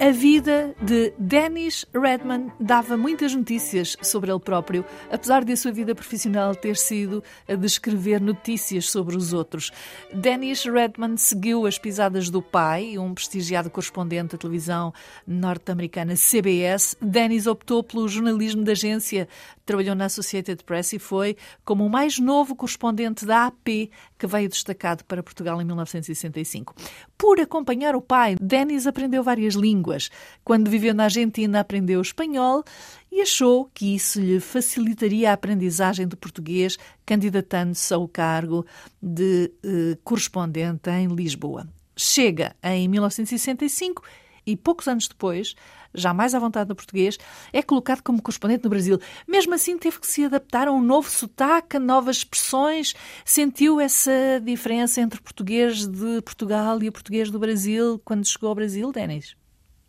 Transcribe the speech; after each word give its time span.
A 0.00 0.12
vida 0.12 0.74
de 0.80 1.12
Dennis 1.18 1.84
Redman 1.92 2.50
dava 2.58 2.96
muitas 2.96 3.34
notícias 3.34 3.98
sobre 4.00 4.30
ele 4.30 4.40
próprio, 4.40 4.82
apesar 5.10 5.44
de 5.44 5.52
a 5.52 5.56
sua 5.58 5.72
vida 5.72 5.94
profissional 5.94 6.54
ter 6.54 6.74
sido 6.74 7.22
a 7.46 7.54
de 7.54 7.66
escrever 7.66 8.18
notícias 8.18 8.88
sobre 8.88 9.14
os 9.14 9.34
outros. 9.34 9.70
Dennis 10.10 10.64
Redman 10.64 11.18
seguiu 11.18 11.66
as 11.66 11.78
pisadas 11.78 12.30
do 12.30 12.40
pai, 12.40 12.96
um 12.96 13.12
prestigiado 13.12 13.68
correspondente 13.68 14.32
da 14.32 14.38
televisão 14.38 14.90
norte-americana 15.26 16.14
CBS. 16.16 16.96
Dennis 16.98 17.46
optou 17.46 17.84
pelo 17.84 18.08
jornalismo 18.08 18.64
de 18.64 18.70
agência, 18.70 19.28
trabalhou 19.66 19.94
na 19.94 20.06
Associated 20.06 20.64
Press 20.64 20.94
e 20.94 20.98
foi 20.98 21.36
como 21.62 21.84
o 21.84 21.90
mais 21.90 22.18
novo 22.18 22.56
correspondente 22.56 23.26
da 23.26 23.48
AP, 23.48 23.90
que 24.20 24.26
veio 24.26 24.50
destacado 24.50 25.02
para 25.06 25.22
Portugal 25.22 25.62
em 25.62 25.64
1965. 25.64 26.74
Por 27.16 27.40
acompanhar 27.40 27.96
o 27.96 28.02
pai, 28.02 28.36
Dennis 28.38 28.86
aprendeu 28.86 29.22
várias 29.22 29.54
línguas. 29.54 30.10
Quando 30.44 30.70
viveu 30.70 30.94
na 30.94 31.04
Argentina, 31.04 31.60
aprendeu 31.60 32.02
espanhol 32.02 32.62
e 33.10 33.22
achou 33.22 33.70
que 33.72 33.94
isso 33.94 34.20
lhe 34.20 34.38
facilitaria 34.38 35.30
a 35.30 35.32
aprendizagem 35.32 36.06
do 36.06 36.18
português, 36.18 36.76
candidatando-se 37.06 37.94
ao 37.94 38.06
cargo 38.06 38.66
de 39.02 39.50
eh, 39.64 39.96
correspondente 40.04 40.90
em 40.90 41.08
Lisboa. 41.08 41.66
Chega 41.96 42.54
em 42.62 42.86
1965 42.88 44.02
e 44.46 44.56
poucos 44.56 44.88
anos 44.88 45.08
depois 45.08 45.54
já 45.94 46.14
mais 46.14 46.34
à 46.34 46.38
vontade 46.38 46.68
no 46.68 46.76
português, 46.76 47.18
é 47.52 47.62
colocado 47.62 48.02
como 48.02 48.22
correspondente 48.22 48.64
no 48.64 48.70
Brasil. 48.70 48.98
Mesmo 49.26 49.54
assim, 49.54 49.76
teve 49.76 49.98
que 49.98 50.06
se 50.06 50.24
adaptar 50.24 50.68
a 50.68 50.72
um 50.72 50.80
novo 50.80 51.10
sotaque, 51.10 51.76
a 51.76 51.80
novas 51.80 52.18
expressões. 52.18 52.94
Sentiu 53.24 53.80
essa 53.80 54.40
diferença 54.42 55.00
entre 55.00 55.18
o 55.18 55.22
português 55.22 55.86
de 55.86 56.22
Portugal 56.22 56.82
e 56.82 56.88
o 56.88 56.92
português 56.92 57.30
do 57.30 57.38
Brasil 57.38 58.00
quando 58.04 58.26
chegou 58.26 58.48
ao 58.48 58.54
Brasil, 58.54 58.92
Denis? 58.92 59.36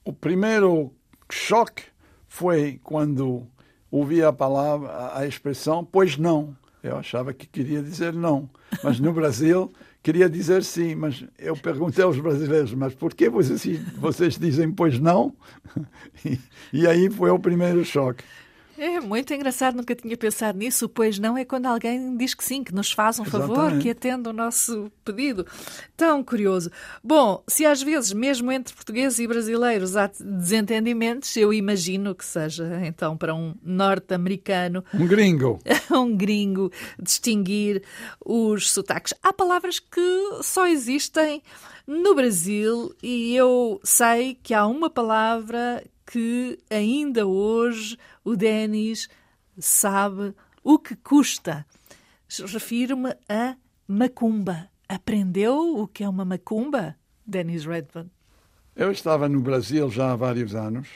O 0.03 0.13
primeiro 0.13 0.91
choque 1.31 1.83
foi 2.27 2.79
quando 2.83 3.47
ouvi 3.89 4.23
a 4.23 4.33
palavra, 4.33 5.11
a 5.13 5.27
expressão, 5.27 5.85
pois 5.85 6.17
não. 6.17 6.55
Eu 6.81 6.97
achava 6.97 7.31
que 7.31 7.45
queria 7.45 7.83
dizer 7.83 8.11
não. 8.11 8.49
Mas 8.83 8.99
no 8.99 9.13
Brasil 9.13 9.71
queria 10.03 10.29
dizer 10.29 10.63
sim. 10.63 10.95
Mas 10.95 11.23
eu 11.37 11.55
perguntei 11.55 12.03
aos 12.03 12.19
brasileiros, 12.19 12.73
mas 12.73 12.93
por 12.93 13.13
que 13.13 13.29
vocês, 13.29 13.79
vocês 13.97 14.37
dizem 14.37 14.71
pois 14.71 14.99
não? 14.99 15.33
E, 16.23 16.37
e 16.71 16.87
aí 16.87 17.09
foi 17.09 17.31
o 17.31 17.39
primeiro 17.39 17.83
choque. 17.83 18.23
É 18.81 18.99
muito 18.99 19.31
engraçado, 19.31 19.75
nunca 19.75 19.93
tinha 19.93 20.17
pensado 20.17 20.57
nisso. 20.57 20.89
Pois 20.89 21.19
não 21.19 21.37
é 21.37 21.45
quando 21.45 21.67
alguém 21.67 22.17
diz 22.17 22.33
que 22.33 22.43
sim, 22.43 22.63
que 22.63 22.73
nos 22.73 22.91
faz 22.91 23.19
um 23.19 23.23
Exatamente. 23.23 23.55
favor, 23.55 23.77
que 23.79 23.91
atende 23.91 24.27
o 24.27 24.33
nosso 24.33 24.91
pedido. 25.05 25.45
Tão 25.95 26.23
curioso. 26.23 26.71
Bom, 27.03 27.43
se 27.47 27.63
às 27.63 27.83
vezes, 27.83 28.11
mesmo 28.11 28.51
entre 28.51 28.73
portugueses 28.73 29.19
e 29.19 29.27
brasileiros, 29.27 29.95
há 29.95 30.09
desentendimentos, 30.19 31.37
eu 31.37 31.53
imagino 31.53 32.15
que 32.15 32.25
seja 32.25 32.81
então 32.83 33.15
para 33.15 33.35
um 33.35 33.53
norte-americano. 33.61 34.83
Um 34.95 35.05
gringo. 35.05 35.59
um 35.93 36.17
gringo 36.17 36.71
distinguir 36.99 37.83
os 38.25 38.71
sotaques. 38.71 39.13
Há 39.21 39.31
palavras 39.31 39.77
que 39.77 40.39
só 40.41 40.65
existem 40.65 41.43
no 41.85 42.15
Brasil 42.15 42.95
e 43.03 43.35
eu 43.35 43.79
sei 43.83 44.39
que 44.41 44.55
há 44.55 44.65
uma 44.65 44.89
palavra 44.89 45.83
que 46.11 46.59
ainda 46.69 47.25
hoje 47.25 47.97
o 48.21 48.35
Denis 48.35 49.07
sabe 49.57 50.35
o 50.61 50.77
que 50.77 50.93
custa. 50.93 51.65
Refiro-me 52.47 53.15
a 53.29 53.55
macumba. 53.87 54.69
Aprendeu 54.89 55.77
o 55.77 55.87
que 55.87 56.03
é 56.03 56.09
uma 56.09 56.25
macumba, 56.25 56.97
Denis 57.25 57.65
Redford? 57.65 58.09
Eu 58.75 58.91
estava 58.91 59.29
no 59.29 59.39
Brasil 59.39 59.89
já 59.89 60.11
há 60.11 60.15
vários 60.17 60.53
anos. 60.53 60.89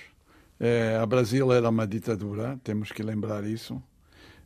É, 0.59 0.97
a 1.01 1.05
Brasil 1.05 1.49
era 1.53 1.69
uma 1.69 1.87
ditadura, 1.87 2.59
temos 2.61 2.91
que 2.91 3.01
lembrar 3.01 3.45
isso. 3.45 3.81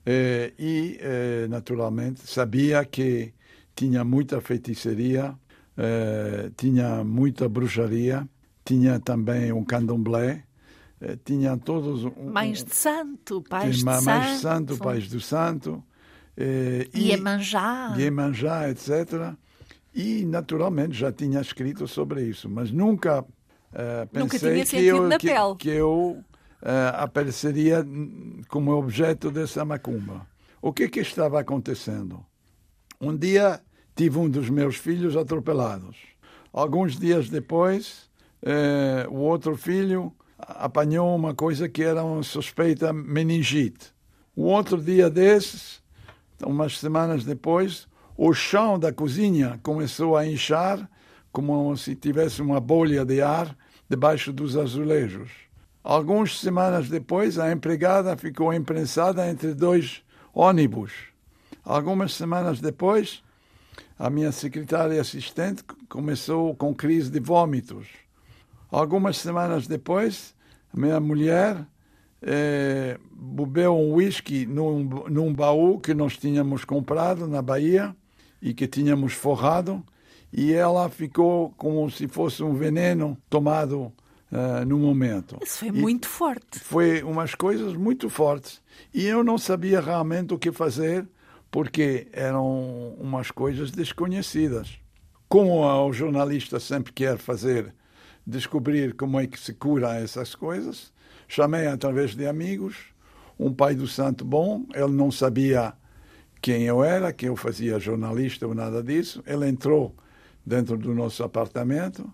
É, 0.05 0.53
e, 0.59 0.99
é, 1.01 1.47
naturalmente, 1.47 2.21
sabia 2.27 2.85
que 2.85 3.33
tinha 3.75 4.03
muita 4.03 4.39
feitiçaria, 4.39 5.33
é, 5.75 6.51
tinha 6.55 7.03
muita 7.03 7.49
bruxaria, 7.49 8.27
tinha 8.63 8.99
também 8.99 9.51
um 9.51 9.63
candomblé, 9.63 10.43
eh, 11.01 11.17
tinha 11.23 11.57
todos 11.57 12.03
um, 12.05 12.31
mães 12.31 12.63
de 12.63 12.75
santo, 12.75 13.41
pais 13.41 13.77
de 13.77 13.85
mães 13.85 14.03
santo, 14.03 14.27
de 14.27 14.39
santo, 14.39 14.77
pais 14.77 15.07
do 15.07 15.21
santo, 15.21 15.83
eh, 16.35 16.87
e 16.93 17.09
Iemanjá, 17.09 17.95
Iemanjá, 17.97 18.69
etc. 18.69 19.33
E 19.93 20.25
naturalmente 20.25 20.97
já 20.97 21.11
tinha 21.11 21.41
escrito 21.41 21.87
sobre 21.87 22.23
isso, 22.23 22.49
mas 22.49 22.71
nunca 22.71 23.21
uh, 23.21 24.07
pensei 24.11 24.63
nunca 24.93 25.17
que, 25.17 25.27
eu, 25.27 25.55
que, 25.55 25.57
que, 25.57 25.69
eu 25.69 26.23
uh, 26.61 26.95
apareceria 26.95 27.85
como 28.47 28.71
objeto 28.73 29.31
dessa 29.31 29.65
macumba. 29.65 30.27
O 30.61 30.71
que 30.71 30.87
que 30.89 30.99
estava 30.99 31.39
acontecendo? 31.39 32.23
Um 33.01 33.15
dia 33.15 33.61
tive 33.95 34.17
um 34.17 34.29
dos 34.29 34.49
meus 34.49 34.75
filhos 34.75 35.17
atropelados. 35.17 35.97
Alguns 36.53 36.97
dias 36.97 37.29
depois, 37.29 38.09
uh, 38.43 39.09
o 39.09 39.19
outro 39.19 39.57
filho 39.57 40.13
apanhou 40.39 41.15
uma 41.15 41.33
coisa 41.33 41.67
que 41.67 41.83
era 41.83 42.03
uma 42.03 42.23
suspeita 42.23 42.93
meningite. 42.93 43.93
O 44.35 44.43
outro 44.43 44.81
dia 44.81 45.09
desses, 45.09 45.81
umas 46.43 46.77
semanas 46.77 47.23
depois, 47.25 47.87
o 48.17 48.33
chão 48.33 48.79
da 48.79 48.91
cozinha 48.91 49.59
começou 49.61 50.15
a 50.15 50.25
inchar 50.25 50.89
como 51.31 51.75
se 51.77 51.95
tivesse 51.95 52.41
uma 52.41 52.59
bolha 52.59 53.05
de 53.05 53.21
ar 53.21 53.55
debaixo 53.89 54.31
dos 54.31 54.55
azulejos. 54.57 55.29
Algumas 55.83 56.39
semanas 56.39 56.89
depois, 56.89 57.39
a 57.39 57.51
empregada 57.51 58.15
ficou 58.17 58.53
imprensada 58.53 59.29
entre 59.29 59.53
dois 59.53 60.03
ônibus. 60.33 60.91
Algumas 61.63 62.13
semanas 62.13 62.59
depois, 62.59 63.23
a 63.97 64.09
minha 64.09 64.31
secretária 64.31 64.99
assistente 64.99 65.63
começou 65.87 66.55
com 66.55 66.73
crise 66.73 67.09
de 67.09 67.19
vômitos. 67.19 67.87
Algumas 68.71 69.17
semanas 69.17 69.67
depois, 69.67 70.35
a 70.73 70.79
minha 70.79 70.99
mulher 70.99 71.65
é, 72.21 72.99
bebeu 73.11 73.75
um 73.75 73.93
whisky 73.95 74.45
num, 74.45 74.83
num 75.09 75.33
baú 75.33 75.79
que 75.79 75.93
nós 75.93 76.17
tínhamos 76.17 76.65
comprado 76.65 77.27
na 77.27 77.41
Bahia 77.41 77.95
e 78.41 78.53
que 78.53 78.67
tínhamos 78.67 79.13
forrado, 79.13 79.83
e 80.31 80.53
ela 80.53 80.87
ficou 80.89 81.51
como 81.57 81.89
se 81.89 82.07
fosse 82.07 82.43
um 82.43 82.53
veneno 82.53 83.17
tomado 83.29 83.91
uh, 84.31 84.65
no 84.65 84.77
momento. 84.77 85.37
Isso 85.41 85.59
foi 85.59 85.67
e 85.69 85.71
muito 85.71 86.07
forte. 86.07 86.59
Foi 86.59 87.01
umas 87.03 87.35
coisas 87.35 87.75
muito 87.75 88.09
fortes. 88.09 88.61
E 88.93 89.05
eu 89.05 89.23
não 89.23 89.37
sabia 89.37 89.81
realmente 89.81 90.33
o 90.33 90.39
que 90.39 90.51
fazer, 90.51 91.07
porque 91.51 92.07
eram 92.13 92.95
umas 92.99 93.31
coisas 93.31 93.71
desconhecidas. 93.71 94.79
Como 95.27 95.61
o 95.61 95.93
jornalista 95.93 96.59
sempre 96.59 96.93
quer 96.93 97.17
fazer 97.17 97.73
descobrir 98.29 98.93
como 98.93 99.19
é 99.19 99.27
que 99.27 99.39
se 99.39 99.53
cura 99.53 99.99
essas 99.99 100.35
coisas. 100.35 100.93
Chamei 101.27 101.67
através 101.67 102.15
de 102.15 102.27
amigos 102.27 102.75
um 103.39 103.53
pai 103.53 103.73
do 103.73 103.87
santo 103.87 104.25
bom, 104.25 104.65
ele 104.73 104.91
não 104.91 105.11
sabia 105.11 105.73
quem 106.41 106.63
eu 106.63 106.83
era, 106.83 107.13
que 107.13 107.27
eu 107.27 107.35
fazia 107.35 107.79
jornalista 107.79 108.45
ou 108.47 108.53
nada 108.53 108.83
disso. 108.83 109.23
Ele 109.25 109.47
entrou 109.47 109.95
dentro 110.45 110.77
do 110.77 110.93
nosso 110.93 111.23
apartamento 111.23 112.11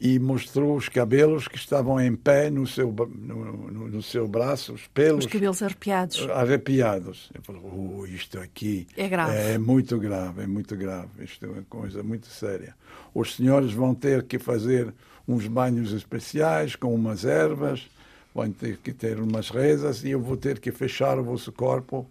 e 0.00 0.18
mostrou 0.18 0.76
os 0.76 0.88
cabelos 0.88 1.48
que 1.48 1.56
estavam 1.56 2.00
em 2.00 2.14
pé 2.14 2.50
no 2.50 2.66
seu, 2.66 2.92
no, 2.92 3.44
no, 3.70 3.88
no 3.88 4.02
seu 4.02 4.28
braço, 4.28 4.74
os 4.74 4.86
pelos. 4.88 5.24
Os 5.24 5.32
cabelos 5.32 5.62
arrepiados. 5.62 6.28
Arrepiados. 6.30 7.30
Eu 7.34 7.42
falei, 7.42 7.62
oh, 7.64 8.06
isto 8.06 8.38
aqui 8.38 8.86
é, 8.96 9.08
grave. 9.08 9.36
é 9.36 9.58
muito 9.58 9.98
grave, 9.98 10.42
é 10.42 10.46
muito 10.46 10.76
grave. 10.76 11.24
Isto 11.24 11.46
é 11.46 11.48
uma 11.48 11.62
coisa 11.62 12.02
muito 12.02 12.26
séria. 12.26 12.74
Os 13.14 13.34
senhores 13.36 13.72
vão 13.72 13.94
ter 13.94 14.24
que 14.24 14.38
fazer 14.38 14.92
uns 15.26 15.46
banhos 15.46 15.92
especiais 15.92 16.76
com 16.76 16.94
umas 16.94 17.24
ervas, 17.24 17.88
vão 18.34 18.50
ter 18.50 18.76
que 18.78 18.92
ter 18.92 19.18
umas 19.18 19.50
rezas 19.50 20.04
e 20.04 20.10
eu 20.10 20.20
vou 20.20 20.36
ter 20.36 20.60
que 20.60 20.70
fechar 20.70 21.18
o 21.18 21.24
vosso 21.24 21.50
corpo 21.50 22.06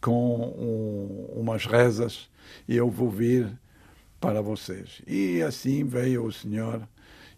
com 0.00 0.36
um, 0.56 1.40
umas 1.40 1.66
rezas 1.66 2.28
e 2.68 2.76
eu 2.76 2.90
vou 2.90 3.10
vir 3.10 3.50
para 4.20 4.40
vocês. 4.40 5.02
E 5.06 5.42
assim 5.42 5.84
veio 5.84 6.24
o 6.24 6.32
Senhor 6.32 6.86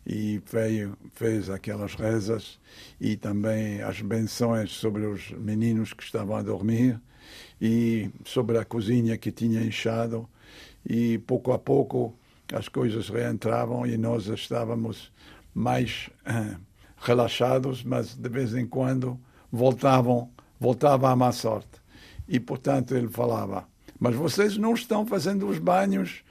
e 0.07 0.41
veio, 0.51 0.97
fez 1.15 1.51
aquelas 1.51 1.95
rezas 1.95 2.59
e 3.01 3.17
também 3.17 3.83
as 3.83 4.01
benções 4.01 4.71
sobre 4.73 5.05
os 5.07 5.31
meninos 5.33 5.93
que 5.93 6.03
estavam 6.03 6.37
a 6.37 6.43
dormir 6.43 7.01
e 7.61 8.11
sobre 8.25 8.59
a 8.59 8.65
cozinha 8.65 9.17
que 9.17 9.31
tinha 9.31 9.63
inchado 9.63 10.29
e 10.89 11.19
pouco 11.19 11.53
a 11.53 11.59
pouco 11.59 12.15
as 12.55 12.69
coisas 12.69 13.09
reentravam 13.09 13.87
e 13.87 13.97
nós 13.97 14.27
estávamos 14.27 15.13
mais 15.55 16.11
uh, 16.27 16.59
relaxados, 16.99 17.83
mas 17.83 18.15
de 18.15 18.29
vez 18.29 18.55
em 18.55 18.67
quando 18.67 19.19
voltavam, 19.51 20.31
voltava 20.59 21.11
à 21.11 21.17
má 21.17 21.33
sorte. 21.33 21.81
E, 22.29 22.39
portanto, 22.39 22.95
ele 22.95 23.09
falava, 23.09 23.67
mas 23.99 24.15
vocês 24.15 24.57
não 24.57 24.75
estão 24.75 25.05
fazendo 25.05 25.49
os 25.49 25.59
banhos 25.59 26.23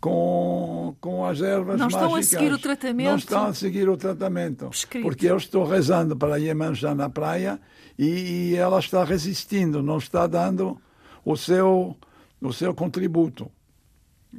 com, 0.00 0.94
com 1.00 1.26
as 1.26 1.40
ervas 1.40 1.78
não 1.78 1.86
mágicas. 1.86 2.02
Não 2.02 2.08
estão 2.08 2.14
a 2.14 2.22
seguir 2.22 2.52
o 2.52 2.58
tratamento. 2.58 3.08
Não 3.08 3.16
estão 3.16 3.46
a 3.46 3.54
seguir 3.54 3.88
o 3.88 3.96
tratamento. 3.96 4.68
Prescrito. 4.68 5.04
Porque 5.04 5.26
eu 5.26 5.36
estou 5.36 5.66
rezando 5.66 6.16
para 6.16 6.36
a 6.36 6.38
Iemanjá 6.38 6.94
na 6.94 7.08
praia 7.08 7.60
e, 7.98 8.52
e, 8.52 8.56
ela 8.56 8.78
está 8.78 9.02
resistindo, 9.02 9.82
não 9.82 9.98
está 9.98 10.26
dando 10.26 10.80
o 11.24 11.36
seu, 11.36 11.96
o 12.40 12.52
seu 12.52 12.74
contributo. 12.74 13.50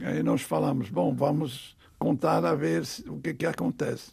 Aí 0.01 0.21
nós 0.23 0.41
falamos, 0.41 0.89
bom, 0.89 1.13
vamos 1.13 1.75
contar 1.97 2.45
a 2.45 2.55
ver 2.55 2.83
o 3.07 3.19
que, 3.19 3.33
que 3.33 3.45
acontece. 3.45 4.11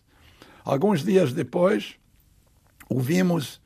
Alguns 0.64 1.04
dias 1.04 1.32
depois, 1.32 1.96
ouvimos, 2.88 3.60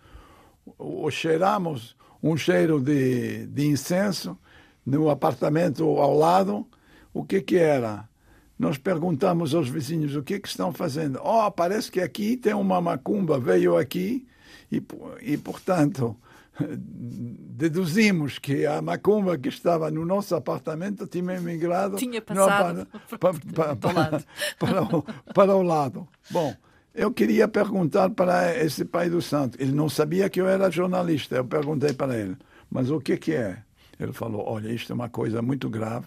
ou 0.77 1.11
cheiramos 1.11 1.97
um 2.23 2.37
cheiro 2.37 2.81
de, 2.81 3.47
de 3.47 3.67
incenso 3.67 4.37
no 4.85 5.09
apartamento 5.09 5.85
ao 5.85 6.15
lado. 6.15 6.67
O 7.13 7.25
que, 7.25 7.41
que 7.41 7.57
era? 7.57 8.09
Nós 8.59 8.77
perguntamos 8.77 9.55
aos 9.55 9.69
vizinhos 9.69 10.15
o 10.15 10.23
que, 10.23 10.39
que 10.39 10.49
estão 10.49 10.73
fazendo. 10.73 11.19
Oh, 11.25 11.51
parece 11.51 11.91
que 11.91 12.01
aqui 12.01 12.37
tem 12.37 12.53
uma 12.53 12.81
macumba, 12.81 13.41
veio 13.41 13.79
aqui 13.79 14.27
e, 14.71 14.83
e 15.23 15.37
portanto, 15.39 16.15
deduzimos 16.61 18.39
que 18.39 18.65
a 18.65 18.81
macumba 18.81 19.37
que 19.37 19.49
estava 19.49 19.91
no 19.91 20.05
nosso 20.07 20.35
apartamento 20.35 21.07
tinha 21.07 21.37
emigrado 21.37 21.97
tinha 21.97 22.23
passado 22.23 22.87
para, 23.19 23.35
para, 23.55 23.77
para, 23.77 24.25
para, 24.59 24.83
o, 24.83 25.03
para 25.35 25.57
o 25.57 25.63
lado. 25.63 26.09
Bom, 26.31 26.55
eu 26.95 27.13
queria 27.13 27.47
perguntar 27.47 28.11
para 28.11 28.57
esse 28.57 28.85
pai 28.85 29.09
do 29.09 29.21
santo. 29.21 29.61
Ele 29.61 29.73
não 29.73 29.89
sabia 29.89 30.29
que 30.29 30.41
eu 30.41 30.49
era 30.49 30.71
jornalista. 30.71 31.37
Eu 31.37 31.45
perguntei 31.45 31.93
para 31.93 32.19
ele, 32.19 32.37
mas 32.71 32.91
o 32.91 33.01
que, 33.01 33.17
que 33.17 33.33
é? 33.33 33.63
Ele 33.99 34.13
falou: 34.13 34.45
olha, 34.47 34.73
isto 34.73 34.93
é 34.93 34.95
uma 34.95 35.09
coisa 35.09 35.43
muito 35.43 35.69
grave. 35.69 36.07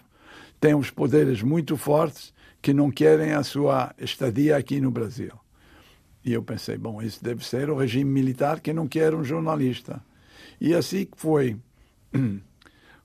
Tem 0.60 0.74
os 0.74 0.90
poderes 0.90 1.42
muito 1.42 1.76
fortes 1.76 2.34
que 2.60 2.72
não 2.72 2.90
querem 2.90 3.32
a 3.32 3.42
sua 3.42 3.94
estadia 3.98 4.56
aqui 4.56 4.80
no 4.80 4.90
Brasil. 4.90 5.32
E 6.24 6.32
eu 6.32 6.42
pensei: 6.42 6.76
bom, 6.76 7.00
isso 7.00 7.22
deve 7.22 7.46
ser 7.46 7.70
o 7.70 7.76
regime 7.76 8.10
militar 8.10 8.60
que 8.60 8.72
não 8.72 8.88
quer 8.88 9.14
um 9.14 9.22
jornalista. 9.22 10.02
E 10.60 10.74
assim 10.74 11.06
foi. 11.16 11.56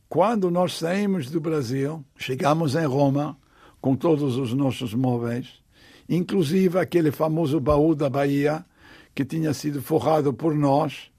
Quando 0.09 0.49
nós 0.49 0.77
saímos 0.77 1.29
do 1.29 1.39
Brasil, 1.39 2.03
chegamos 2.17 2.75
em 2.75 2.85
Roma 2.85 3.37
com 3.79 3.95
todos 3.95 4.37
os 4.37 4.53
nossos 4.53 4.93
móveis, 4.93 5.61
inclusive 6.07 6.79
aquele 6.79 7.11
famoso 7.11 7.59
baú 7.59 7.93
da 7.93 8.09
Bahia, 8.09 8.65
que 9.13 9.23
tinha 9.23 9.53
sido 9.53 9.81
forrado 9.81 10.33
por 10.33 10.55
nós, 10.55 11.11